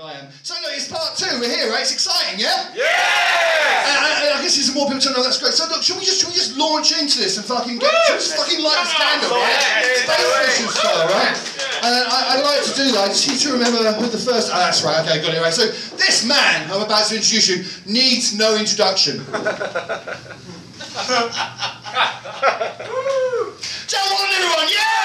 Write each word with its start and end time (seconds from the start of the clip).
I 0.00 0.16
am. 0.16 0.32
So 0.42 0.56
look, 0.64 0.72
it's 0.72 0.88
part 0.88 1.12
two. 1.12 1.28
We're 1.36 1.52
here, 1.52 1.68
right? 1.68 1.84
It's 1.84 1.92
exciting, 1.92 2.40
yeah? 2.40 2.72
Yeah! 2.72 2.88
And, 2.88 4.32
and, 4.32 4.32
I 4.32 4.40
guess 4.40 4.56
there's 4.56 4.72
more 4.72 4.88
people 4.88 5.04
to 5.04 5.12
know. 5.12 5.22
That's 5.22 5.36
great. 5.36 5.52
So 5.52 5.68
look, 5.68 5.84
should 5.84 6.00
we 6.00 6.08
just 6.08 6.24
should 6.24 6.32
we 6.32 6.36
just 6.40 6.56
launch 6.56 6.96
into 6.96 7.20
this 7.20 7.36
and 7.36 7.44
fucking 7.44 7.76
get 7.76 7.92
should 8.08 8.16
we 8.16 8.24
just 8.24 8.32
fucking 8.32 8.64
light 8.64 8.80
a 8.80 8.88
candle, 8.96 9.36
right? 9.36 9.60
Yeah, 9.60 10.08
Space 10.08 10.24
mission 10.40 10.72
style, 10.72 11.04
right? 11.04 11.36
And 11.84 11.92
I, 12.08 12.18
I'd 12.32 12.44
like 12.44 12.64
to 12.64 12.72
do 12.72 12.88
that. 12.96 13.04
I 13.04 13.08
just 13.12 13.28
need 13.28 13.40
to 13.44 13.52
remember 13.52 13.84
who 13.92 14.08
the 14.08 14.16
first. 14.16 14.48
Ah, 14.48 14.72
that's 14.72 14.80
right. 14.80 15.04
Okay, 15.04 15.20
got 15.20 15.36
it 15.36 15.42
right. 15.44 15.52
So 15.52 15.68
this 16.00 16.24
man 16.24 16.70
I'm 16.72 16.80
about 16.80 17.04
to 17.12 17.16
introduce 17.20 17.48
you 17.52 17.60
needs 17.84 18.32
no 18.32 18.56
introduction. 18.56 19.20
Jump 23.84 24.08
on, 24.16 24.28
everyone! 24.32 24.68
Yes! 24.72 24.99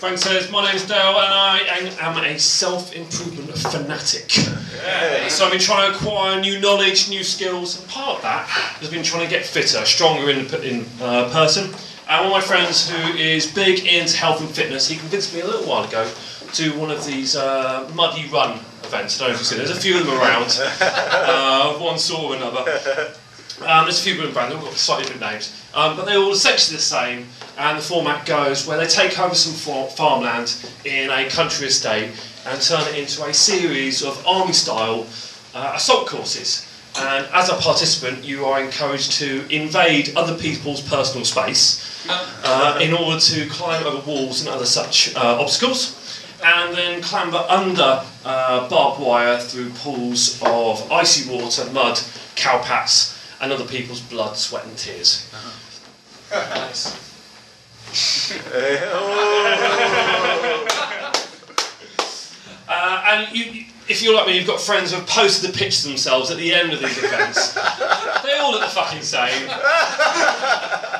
Frank 0.00 0.16
says, 0.16 0.50
my 0.50 0.64
name's 0.64 0.86
Dale 0.86 0.96
and 0.96 1.34
I 1.34 1.58
am 2.00 2.24
a 2.24 2.38
self-improvement 2.38 3.50
fanatic. 3.58 4.30
So 5.28 5.44
I've 5.44 5.52
been 5.52 5.60
trying 5.60 5.92
to 5.92 5.98
acquire 5.98 6.40
new 6.40 6.58
knowledge, 6.58 7.10
new 7.10 7.22
skills, 7.22 7.78
and 7.78 7.86
part 7.86 8.16
of 8.16 8.22
that 8.22 8.46
has 8.46 8.88
been 8.88 9.02
trying 9.02 9.24
to 9.24 9.30
get 9.30 9.44
fitter, 9.44 9.84
stronger 9.84 10.30
in, 10.30 10.46
in 10.64 10.86
uh, 11.02 11.28
person. 11.30 11.64
And 12.08 12.24
one 12.24 12.26
of 12.28 12.32
my 12.32 12.40
friends 12.40 12.88
who 12.88 13.12
is 13.12 13.52
big 13.52 13.86
into 13.86 14.16
health 14.16 14.40
and 14.40 14.48
fitness, 14.48 14.88
he 14.88 14.96
convinced 14.96 15.34
me 15.34 15.42
a 15.42 15.46
little 15.46 15.68
while 15.68 15.84
ago 15.84 16.10
to 16.54 16.70
one 16.78 16.90
of 16.90 17.04
these 17.04 17.36
uh, 17.36 17.86
muddy 17.94 18.26
run 18.30 18.58
events. 18.84 19.20
I 19.20 19.24
don't 19.24 19.28
know 19.28 19.34
if 19.34 19.40
you've 19.40 19.48
seen 19.48 19.60
it. 19.60 19.66
There's 19.66 19.76
a 19.76 19.80
few 19.82 20.00
of 20.00 20.06
them 20.06 20.18
around, 20.18 20.58
uh, 20.80 21.74
one 21.74 21.98
sort 21.98 22.22
or 22.22 22.36
another. 22.36 23.12
Um, 23.60 23.84
there's 23.84 24.00
a 24.00 24.02
few 24.02 24.14
different 24.14 24.34
brands, 24.34 24.54
they've 24.54 24.64
got 24.64 24.72
slightly 24.74 25.04
different 25.04 25.32
names, 25.32 25.52
um, 25.74 25.96
but 25.96 26.06
they're 26.06 26.18
all 26.18 26.32
essentially 26.32 26.76
the 26.76 26.82
same. 26.82 27.26
And 27.58 27.76
the 27.76 27.82
format 27.82 28.24
goes 28.24 28.66
where 28.66 28.78
they 28.78 28.86
take 28.86 29.18
over 29.18 29.34
some 29.34 29.52
fa- 29.52 29.94
farmland 29.94 30.56
in 30.86 31.10
a 31.10 31.28
country 31.28 31.66
estate 31.66 32.10
and 32.46 32.60
turn 32.62 32.80
it 32.88 32.98
into 32.98 33.22
a 33.24 33.34
series 33.34 34.02
of 34.02 34.26
army-style 34.26 35.06
uh, 35.54 35.72
assault 35.74 36.06
courses. 36.06 36.66
And 36.98 37.26
as 37.34 37.50
a 37.50 37.54
participant, 37.56 38.24
you 38.24 38.46
are 38.46 38.62
encouraged 38.62 39.12
to 39.18 39.46
invade 39.54 40.16
other 40.16 40.36
people's 40.38 40.80
personal 40.80 41.26
space 41.26 42.06
uh, 42.08 42.78
in 42.80 42.94
order 42.94 43.20
to 43.20 43.46
climb 43.48 43.86
over 43.86 44.04
walls 44.10 44.40
and 44.40 44.48
other 44.48 44.64
such 44.64 45.14
uh, 45.14 45.38
obstacles, 45.38 46.24
and 46.42 46.74
then 46.74 47.02
clamber 47.02 47.44
under 47.48 48.02
uh, 48.24 48.68
barbed 48.70 49.00
wire 49.02 49.38
through 49.38 49.68
pools 49.70 50.40
of 50.42 50.90
icy 50.90 51.30
water, 51.30 51.70
mud, 51.72 51.96
cowpats, 52.36 53.19
and 53.40 53.52
other 53.52 53.64
people's 53.64 54.00
blood, 54.00 54.36
sweat, 54.36 54.64
and 54.64 54.76
tears. 54.76 55.32
Nice. 56.30 56.96
Uh, 62.72 63.02
and 63.08 63.36
you, 63.36 63.64
if 63.88 64.00
you're 64.00 64.14
like 64.14 64.28
me, 64.28 64.38
you've 64.38 64.46
got 64.46 64.60
friends 64.60 64.92
who 64.92 64.96
have 64.98 65.08
posted 65.08 65.50
the 65.50 65.58
pictures 65.58 65.82
themselves 65.82 66.30
at 66.30 66.36
the 66.36 66.54
end 66.54 66.72
of 66.72 66.78
these 66.78 66.96
events. 66.98 67.52
they 68.22 68.38
all 68.38 68.52
look 68.52 68.60
the 68.60 68.68
fucking 68.68 69.02
same. 69.02 69.48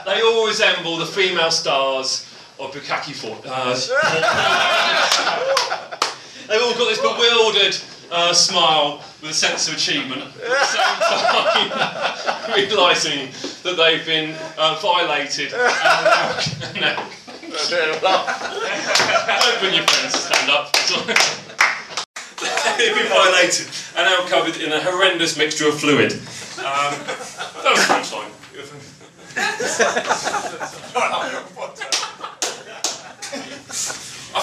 They 0.04 0.20
all 0.20 0.48
resemble 0.48 0.96
the 0.96 1.06
female 1.06 1.52
stars 1.52 2.26
of 2.58 2.72
Bukkake 2.74 3.14
Fort. 3.14 3.42
Uh, 3.46 3.72
they've 6.48 6.60
all 6.60 6.74
got 6.74 6.88
this 6.88 6.98
bewildered 7.00 7.76
uh, 8.10 8.32
smile 8.32 9.02
with 9.22 9.30
a 9.30 9.34
sense 9.34 9.68
of 9.68 9.74
achievement, 9.74 10.22
at 10.22 10.34
the 10.34 10.64
same 10.66 11.70
time 11.70 12.54
realising 12.56 13.28
that 13.62 13.76
they've 13.76 14.04
been 14.06 14.34
uh, 14.58 14.78
violated 14.80 15.52
and 15.52 16.80
now, 16.80 17.08
now 18.02 19.40
don't 19.40 19.60
bring 19.60 19.74
your 19.74 19.86
friends 19.86 20.12
to 20.12 20.18
stand 20.18 20.50
up. 20.50 20.72
They've 22.78 22.94
been 22.94 23.08
violated 23.08 23.66
and 23.96 24.06
now 24.06 24.26
covered 24.26 24.56
in 24.56 24.72
a 24.72 24.80
horrendous 24.80 25.36
mixture 25.36 25.68
of 25.68 25.78
fluid. 25.78 26.12
Um, 26.12 26.94
that 27.62 27.72
was 27.72 27.84
French 27.84 28.12
line. 28.12 28.30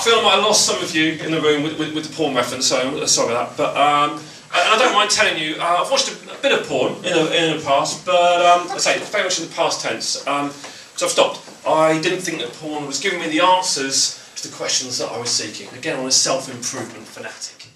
Feel 0.07 0.19
I 0.19 0.37
lost 0.37 0.65
some 0.65 0.81
of 0.81 0.95
you 0.95 1.15
in 1.15 1.31
the 1.31 1.41
room 1.41 1.63
with, 1.63 1.77
with, 1.77 1.93
with 1.93 2.09
the 2.09 2.15
porn 2.15 2.33
reference, 2.33 2.67
so 2.67 2.79
I'm 2.79 3.07
sorry 3.07 3.33
about 3.33 3.57
that. 3.57 3.57
But 3.57 3.75
um, 3.75 4.11
and 4.11 4.23
I 4.53 4.77
don't 4.79 4.93
mind 4.93 5.09
telling 5.09 5.37
you, 5.37 5.55
uh, 5.59 5.83
I've 5.83 5.91
watched 5.91 6.07
a, 6.07 6.31
a 6.31 6.41
bit 6.41 6.57
of 6.57 6.65
porn 6.65 6.93
in 7.03 7.11
the, 7.11 7.25
in 7.35 7.57
the 7.57 7.61
past, 7.61 8.05
but 8.05 8.15
um, 8.15 8.71
I 8.71 8.77
say 8.77 8.99
very 8.99 9.25
much 9.25 9.37
in 9.41 9.49
the 9.49 9.53
past 9.53 9.81
tense. 9.81 10.25
Um, 10.25 10.51
so 10.95 11.07
I've 11.07 11.11
stopped. 11.11 11.41
I 11.67 11.99
didn't 11.99 12.21
think 12.21 12.39
that 12.39 12.53
porn 12.53 12.87
was 12.87 13.01
giving 13.01 13.19
me 13.19 13.27
the 13.27 13.41
answers 13.41 14.31
to 14.37 14.47
the 14.47 14.55
questions 14.55 14.97
that 14.99 15.11
I 15.11 15.19
was 15.19 15.29
seeking. 15.29 15.67
Again, 15.77 15.99
I'm 15.99 16.05
a 16.05 16.11
self-improvement 16.11 17.05
fanatic. 17.05 17.67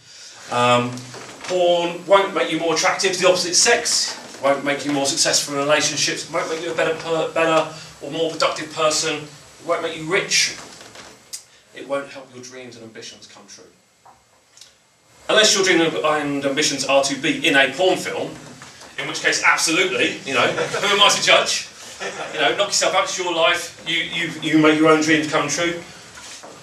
Um, 0.53 0.96
porn 1.50 2.00
won't 2.06 2.34
make 2.34 2.50
you 2.50 2.62
more 2.62 2.75
attractive 2.75 3.12
to 3.12 3.22
the 3.24 3.28
opposite 3.28 3.56
sex, 3.56 4.40
won't 4.41 4.64
make 4.64 4.86
you 4.86 4.94
more 4.94 5.06
successful 5.06 5.56
in 5.56 5.59
relationships, 5.59 6.31
won't 6.31 6.50
make 6.50 6.64
you 6.64 6.72
a 6.72 6.75
better, 6.75 6.94
better 7.34 7.75
or 8.02 8.09
more 8.09 8.31
productive 8.31 8.72
person, 8.72 9.20
won't 9.68 9.81
make 9.81 9.97
you 9.97 10.09
rich, 10.09 10.56
it 11.76 11.88
won't 11.88 12.09
help 12.09 12.34
your 12.34 12.44
dreams 12.44 12.76
and 12.76 12.84
ambitions 12.84 13.28
come 13.28 13.44
true. 13.48 13.64
Unless 15.30 15.56
your 15.56 15.64
dreams 15.64 15.94
and 16.04 16.46
ambitions 16.46 16.86
are 16.86 17.04
to 17.04 17.16
be 17.16 17.48
in 17.48 17.56
a 17.56 17.72
porn 17.72 17.98
film, 17.98 18.32
in 19.00 19.08
which 19.08 19.22
case, 19.22 19.44
absolutely, 19.44 20.18
you 20.26 20.34
know, 20.34 20.48
who 20.48 20.88
am 20.88 21.02
I 21.02 21.09
to 21.09 21.24
judge? 21.24 21.68
You 22.34 22.42
know, 22.42 22.56
knock 22.58 22.68
yourself 22.68 22.96
out, 22.96 23.04
it's 23.04 23.18
your 23.18 23.34
life, 23.34 23.84
you, 23.88 23.98
you, 23.98 24.32
you 24.42 24.58
make 24.58 24.78
your 24.78 24.90
own 24.90 25.02
dreams 25.02 25.32
come 25.32 25.48
true. 25.48 25.82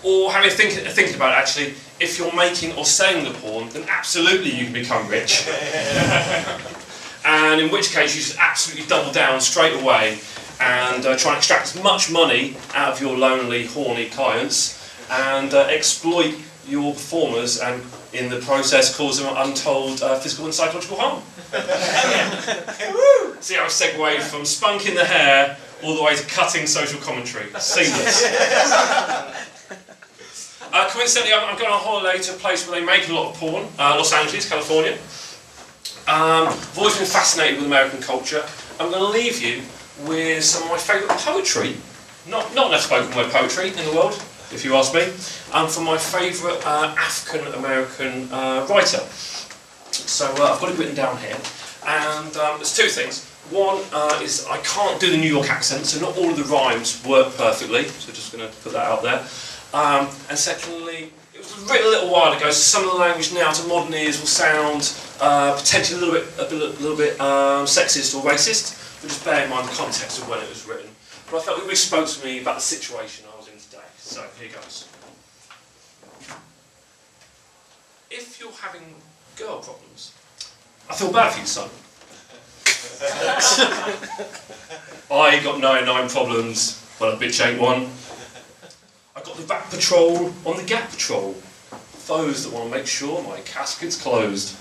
Or 0.03 0.31
having 0.31 0.51
think, 0.51 0.73
thinking 0.73 1.17
about 1.17 1.33
it, 1.33 1.37
actually, 1.37 1.75
if 2.01 2.19
you're 2.19 2.35
making 2.35 2.77
or 2.77 2.85
selling 2.85 3.25
the 3.25 3.31
porn, 3.39 3.69
then 3.71 3.85
absolutely 3.89 4.51
you 4.51 4.65
can 4.65 4.73
become 4.73 5.09
rich. 5.09 5.49
and 7.25 7.61
in 7.61 7.71
which 7.73 7.91
case, 7.93 8.15
you 8.15 8.23
should 8.23 8.39
absolutely 8.39 8.87
double 8.87 9.13
down 9.13 9.41
straight 9.41 9.81
away 9.81 10.19
and 10.61 11.07
uh, 11.07 11.17
try 11.17 11.33
and 11.33 11.39
extract 11.39 11.75
as 11.75 11.83
much 11.83 12.11
money 12.11 12.57
out 12.75 12.93
of 12.93 13.01
your 13.01 13.17
lonely, 13.17 13.67
horny 13.67 14.07
clients 14.07 14.78
and 15.11 15.55
uh, 15.55 15.61
exploit 15.71 16.35
your 16.67 16.93
performers 16.93 17.61
and 17.61 17.83
in 18.13 18.29
the 18.29 18.39
process 18.41 18.95
cause 18.97 19.19
them 19.21 19.35
untold 19.37 20.03
uh, 20.03 20.19
physical 20.19 20.45
and 20.45 20.55
psychological 20.55 20.97
harm. 20.99 21.23
See 23.41 23.55
how 23.55 23.65
I 23.65 23.69
segued 23.69 24.23
from 24.23 24.43
spunking 24.43 24.95
the 24.95 25.05
hair 25.05 25.57
all 25.83 25.97
the 25.97 26.03
way 26.03 26.17
to 26.17 26.27
cutting 26.27 26.67
social 26.67 27.01
commentary. 27.01 27.47
Seamless. 27.59 28.25
Uh, 30.71 30.87
coincidentally, 30.91 31.33
I'm, 31.33 31.49
I'm 31.49 31.59
going 31.59 31.73
on 31.73 31.81
holiday 31.81 32.19
to 32.19 32.35
a 32.35 32.37
place 32.37 32.69
where 32.69 32.79
they 32.79 32.85
make 32.85 33.09
a 33.09 33.13
lot 33.15 33.31
of 33.31 33.41
porn, 33.41 33.67
uh, 33.79 33.97
Los 33.97 34.13
Angeles, 34.13 34.47
California. 34.47 34.93
Um, 36.07 36.49
I've 36.49 36.79
always 36.79 36.99
been 36.99 37.07
fascinated 37.07 37.57
with 37.57 37.67
American 37.67 38.03
culture. 38.03 38.45
I'm 38.79 38.91
going 38.91 39.01
to 39.01 39.19
leave 39.19 39.41
you 39.41 39.63
with 40.07 40.45
some 40.45 40.65
of 40.65 40.71
my 40.71 40.77
favourite 40.77 41.19
poetry. 41.21 41.77
Not, 42.29 42.55
not 42.55 42.69
enough 42.69 42.83
spoken 42.83 43.17
word 43.17 43.33
poetry 43.33 43.69
in 43.69 43.77
the 43.77 43.93
world, 43.97 44.23
if 44.53 44.65
you 44.65 44.75
ask 44.75 44.95
me. 44.95 45.03
Um, 45.53 45.69
for 45.69 45.81
my 45.81 45.99
favourite 45.99 46.65
uh, 46.67 46.95
African 46.99 47.47
American 47.55 48.33
uh, 48.33 48.67
writer. 48.69 49.01
So 49.91 50.27
uh, 50.27 50.53
I've 50.53 50.61
got 50.61 50.71
it 50.71 50.79
written 50.79 50.95
down 50.95 51.17
here. 51.19 51.37
And 51.87 52.37
um, 52.37 52.57
there's 52.59 52.77
two 52.77 52.89
things. 52.89 53.25
One 53.51 53.83
uh, 53.93 54.21
is 54.23 54.47
I 54.47 54.59
can't 54.59 55.01
do 55.01 55.11
the 55.11 55.17
New 55.17 55.29
York 55.29 55.49
accent, 55.49 55.87
so 55.87 56.01
not 56.01 56.17
all 56.19 56.31
of 56.31 56.37
the 56.37 56.45
rhymes 56.45 57.03
work 57.05 57.35
perfectly. 57.37 57.85
So 57.85 58.13
just 58.13 58.33
going 58.33 58.47
to 58.47 58.55
put 58.59 58.73
that 58.73 58.85
out 58.85 59.03
there. 59.03 59.25
Um, 59.73 60.09
and 60.29 60.39
secondly, 60.39 61.13
it 61.35 61.39
was 61.39 61.71
written 61.71 61.87
a 61.87 61.91
little 61.91 62.11
while 62.11 62.33
ago, 62.33 62.51
so 62.51 62.53
some 62.53 62.85
of 62.85 62.93
the 62.93 62.99
language 62.99 63.33
now 63.33 63.53
to 63.53 63.69
modern 63.69 63.95
ears 63.95 64.19
will 64.19 64.27
sound 64.27 64.93
uh, 65.21 65.57
potentially 65.57 66.01
a 66.01 66.05
little 66.05 66.21
bit, 66.21 66.29
a 66.39 66.43
a 66.43 66.83
little 66.83 66.97
bit 66.97 67.21
um, 67.21 67.65
sexist 67.65 68.15
or 68.17 68.29
racist, 68.29 69.01
but 69.01 69.09
just 69.09 69.25
bear 69.25 69.45
in 69.45 69.51
mind 69.51 69.69
the 69.69 69.73
context 69.73 70.21
of 70.21 70.29
when 70.29 70.41
it 70.41 70.49
was 70.49 70.67
written. 70.67 70.91
But 71.31 71.39
I 71.39 71.41
felt 71.43 71.59
it 71.59 71.63
really 71.63 71.77
spoke 71.77 72.09
to 72.09 72.25
me 72.25 72.41
about 72.41 72.57
the 72.57 72.63
situation 72.63 73.27
I 73.33 73.37
was 73.37 73.49
in 73.49 73.59
today. 73.59 73.85
So 74.09 74.25
here 74.41 74.49
goes. 74.49 74.89
If 78.11 78.41
you're 78.41 78.51
having 78.53 78.95
girl 79.37 79.61
problems, 79.61 80.15
I 80.89 80.95
feel 80.95 81.13
bad 81.13 81.35
for 81.35 81.41
you, 81.41 81.47
son. 81.47 81.69
I 85.11 85.45
got 85.45 85.61
99 85.61 86.09
problems, 86.09 86.83
but 86.99 87.13
a 87.13 87.17
bitch 87.19 87.47
ain't 87.47 87.61
one. 87.61 87.91
I 89.15 89.21
got 89.21 89.37
the 89.37 89.47
back 89.47 89.69
patrol 89.69 90.33
on 90.47 90.57
the 90.57 90.65
gap 90.65 90.89
patrol. 90.89 91.35
Foes 91.35 92.45
that 92.45 92.55
want 92.55 92.73
to 92.73 92.79
make 92.79 92.87
sure 92.87 93.23
my 93.25 93.41
casket's 93.41 94.01
closed. 94.01 94.57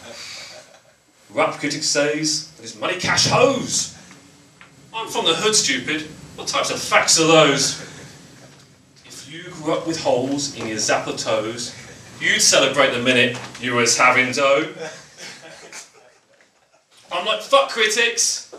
Rap 1.30 1.54
critic 1.54 1.84
says 1.84 2.52
that 2.58 2.64
it's 2.64 2.78
money 2.78 3.00
cash 3.00 3.28
hose. 3.28 3.98
I'm 4.94 5.08
from 5.08 5.24
the 5.24 5.36
hood, 5.36 5.56
stupid. 5.56 6.02
What 6.36 6.50
types 6.50 6.70
of 6.70 6.82
facts 6.82 7.18
are 7.18 7.28
those? 7.28 7.87
you 9.28 9.44
grew 9.52 9.74
up 9.74 9.86
with 9.86 10.02
holes 10.02 10.56
in 10.58 10.68
your 10.68 10.78
zapatos, 10.78 11.76
you'd 12.22 12.42
celebrate 12.42 12.92
the 12.92 13.02
minute 13.02 13.38
you 13.60 13.76
was 13.76 13.98
having 13.98 14.32
dough. 14.32 14.74
I'm 17.12 17.26
like, 17.26 17.42
fuck 17.42 17.70
critics, 17.70 18.54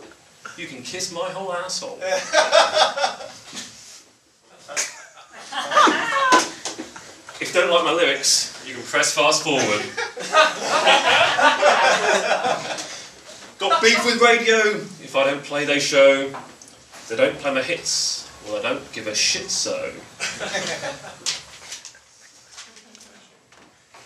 you 0.56 0.67
can 0.67 0.82
kiss 0.82 1.12
my 1.12 1.31
whole 1.31 1.53
asshole. 1.53 1.99
if 7.41 7.55
you 7.55 7.61
don't 7.61 7.71
like 7.71 7.85
my 7.85 7.93
lyrics, 7.93 8.62
you 8.67 8.75
can 8.75 8.82
press 8.82 9.14
fast 9.14 9.44
forward. 9.44 9.82
Got 13.59 13.82
beef 13.82 14.05
with 14.05 14.21
radio. 14.21 14.56
If 15.03 15.17
I 15.17 15.25
don't 15.25 15.43
play, 15.43 15.64
they 15.64 15.81
show. 15.81 16.31
They 17.09 17.17
don't 17.17 17.38
play 17.38 17.55
my 17.55 17.62
hits, 17.62 18.27
well, 18.49 18.59
I 18.59 18.62
don't 18.62 18.93
give 18.93 19.06
a 19.06 19.15
shit 19.15 19.50
so. 19.50 19.93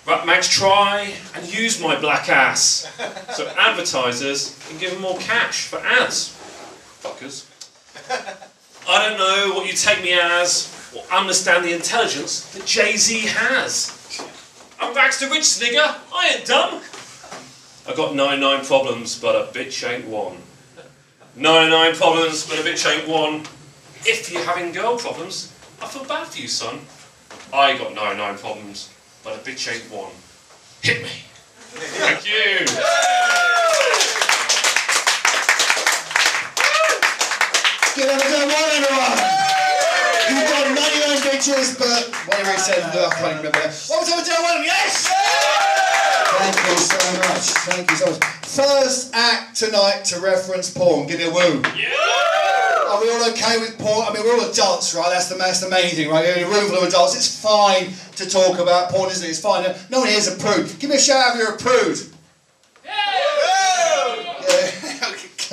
Rap 0.05 0.27
mags 0.27 0.49
try 0.49 1.15
and 1.37 1.55
use 1.55 1.81
my 1.81 1.99
black 2.01 2.29
ass. 2.29 2.93
So 3.35 3.47
advertisers 3.57 4.59
can 4.69 4.79
give 4.79 4.93
them 4.93 5.03
more 5.03 5.17
cash 5.19 5.67
for 5.69 5.79
ads. 5.79 6.37
Fuckers. 7.03 7.47
I 8.89 9.09
don't 9.09 9.19
know 9.19 9.55
what 9.55 9.69
you 9.69 9.75
take 9.75 10.03
me 10.03 10.13
as, 10.13 10.69
or 10.97 11.05
understand 11.17 11.65
the 11.65 11.73
intelligence 11.73 12.53
that 12.53 12.67
Jay-Z 12.67 13.27
has. 13.29 14.27
I'm 14.81 14.93
Baxter 14.93 15.31
Rich, 15.31 15.61
nigga. 15.61 16.01
I 16.13 16.35
ain't 16.35 16.47
dumb. 16.47 16.83
I 17.89 17.95
got 17.95 18.17
99 18.17 18.65
problems, 18.65 19.21
but 19.21 19.37
a 19.37 19.53
bitch 19.53 19.89
ain't 19.89 20.09
one. 20.09 20.39
99 21.37 21.95
problems, 21.95 22.45
but 22.49 22.59
a 22.59 22.63
bitch 22.63 22.91
ain't 22.93 23.07
one. 23.09 23.45
If 24.05 24.33
you're 24.33 24.43
having 24.43 24.73
girl 24.73 24.99
problems, 24.99 25.53
I 25.81 25.87
feel 25.87 26.05
bad 26.05 26.27
for 26.27 26.41
you, 26.41 26.49
son. 26.49 26.81
I 27.55 27.79
got 27.79 27.95
99 27.95 28.39
problems, 28.39 28.91
but 29.23 29.37
a 29.37 29.39
bitch 29.39 29.73
ain't 29.73 29.89
one. 29.93 30.11
Hit 30.83 31.03
me. 31.03 31.09
Thank 32.03 32.27
you. 32.27 32.67
Give 37.95 38.11
them 38.11 38.19
a 38.19 38.27
good 38.27 38.49
one, 38.51 38.69
everyone. 38.75 39.19
You've 40.35 40.51
got 40.51 40.67
99 40.67 41.23
bitches, 41.23 41.79
but 41.79 42.11
whatever 42.27 42.53
he 42.53 42.59
said, 42.59 42.83
I 42.83 43.11
can't 43.15 43.37
remember. 43.37 43.59
What 43.59 44.01
was 44.03 44.11
over 44.11 44.25
down 44.27 44.43
one? 44.43 44.65
Yes! 44.65 45.07
Thank 46.43 46.57
you 46.69 46.77
so 46.77 46.99
much. 47.23 47.45
Thank 47.71 47.91
you 47.91 47.97
so 47.97 48.07
much. 48.11 48.25
First 48.43 49.15
act 49.15 49.57
tonight 49.57 50.05
to 50.07 50.19
reference 50.19 50.71
porn. 50.71 51.07
Give 51.07 51.19
me 51.19 51.27
a 51.27 51.31
woo. 51.31 51.63
Are 52.93 53.01
we 53.01 53.09
all 53.09 53.25
okay 53.31 53.59
with 53.59 53.79
porn? 53.79 54.07
I 54.07 54.13
mean, 54.13 54.23
we're 54.23 54.35
all 54.35 54.51
adults, 54.51 54.95
right? 54.95 55.09
That's 55.09 55.31
the, 55.31 55.37
that's 55.37 55.61
the 55.61 55.71
main 55.71 55.89
thing, 55.89 56.11
right? 56.11 56.27
You're 56.27 56.37
in 56.37 56.45
a 56.45 56.49
room 56.49 56.69
full 56.69 56.77
of 56.77 56.85
adults. 56.85 57.17
It's 57.17 57.41
fine 57.41 57.95
to 58.17 58.29
talk 58.29 58.59
about 58.59 58.91
porn, 58.91 59.11
isn't 59.11 59.25
it? 59.25 59.31
It's 59.31 59.41
fine. 59.41 59.65
No 59.89 60.01
one 60.01 60.09
here's 60.09 60.29
a 60.29 60.37
prude. 60.37 60.79
Give 60.79 60.91
me 60.91 60.97
a 60.97 61.01
shout 61.01 61.35
if 61.35 61.41
you're 61.41 61.55
a 61.55 61.57
prude. 61.57 61.99
Yeah. 62.85 62.93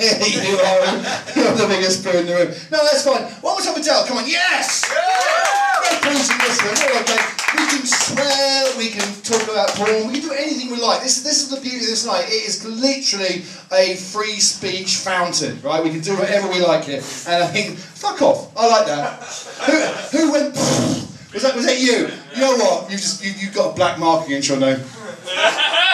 You 0.00 0.56
are. 0.56 0.96
You're 1.36 1.56
the 1.56 1.66
biggest 1.68 2.02
prude 2.02 2.24
in 2.24 2.26
the 2.26 2.32
room. 2.32 2.48
No, 2.72 2.80
that's 2.84 3.04
fine. 3.04 3.20
What 3.44 3.56
was 3.56 3.66
up 3.66 3.76
with 3.76 3.84
Dell? 3.84 4.04
Come 4.06 4.16
on, 4.16 4.28
yes! 4.28 4.88
No 4.88 5.92
prudes 6.00 6.28
in 6.28 6.38
this 6.40 6.56
room. 6.60 6.76
We're 6.76 7.00
okay. 7.04 7.20
We 7.56 7.64
can 7.68 7.79
swear, 7.90 8.78
we 8.78 8.88
can 8.88 9.06
talk 9.22 9.42
about 9.44 9.68
porn, 9.70 10.06
we 10.06 10.20
can 10.20 10.28
do 10.28 10.32
anything 10.32 10.70
we 10.70 10.80
like. 10.80 11.02
This, 11.02 11.22
this 11.22 11.42
is 11.42 11.50
the 11.50 11.60
beauty 11.60 11.76
of 11.78 11.86
this 11.86 12.06
night. 12.06 12.24
It 12.28 12.46
is 12.46 12.64
literally 12.64 13.42
a 13.72 13.96
free 13.96 14.38
speech 14.40 14.96
fountain, 14.96 15.60
right? 15.62 15.82
We 15.82 15.90
can 15.90 16.00
do 16.00 16.16
whatever 16.16 16.48
we 16.48 16.60
like 16.60 16.84
here. 16.84 17.02
And 17.28 17.44
I 17.44 17.46
think, 17.46 17.76
fuck 17.76 18.22
off. 18.22 18.56
I 18.56 18.66
like 18.68 18.86
that. 18.86 19.22
Who, 19.66 20.18
who 20.18 20.32
went, 20.32 20.54
was 21.34 21.42
that, 21.42 21.54
was 21.54 21.66
that 21.66 21.80
you? 21.80 22.08
You 22.34 22.40
know 22.40 22.56
what? 22.56 22.90
You 22.90 22.96
just, 22.96 23.24
you, 23.24 23.32
you've 23.38 23.54
got 23.54 23.72
a 23.72 23.74
black 23.74 23.98
mark 23.98 24.26
against 24.26 24.48
your 24.48 24.58
name. 24.58 24.78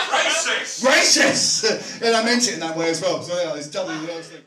Racist! 0.06 0.84
Racist! 0.84 2.02
and 2.02 2.14
I 2.14 2.24
meant 2.24 2.48
it 2.48 2.54
in 2.54 2.60
that 2.60 2.76
way 2.76 2.90
as 2.90 3.02
well. 3.02 3.22
So 3.22 3.34
yeah, 3.36 3.56
it's 3.56 3.68
doubly 3.68 3.96
the. 4.06 4.42